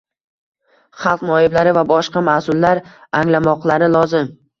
xalq 1.01 1.25
noiblari 1.31 1.73
va 1.77 1.83
boshqa 1.91 2.23
mas’ullar 2.29 2.81
anglamoqlari 3.21 3.91
lozim. 3.97 4.33